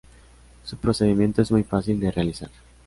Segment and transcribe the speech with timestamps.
[0.65, 2.49] Su procedimiento es muy fácil de realizar.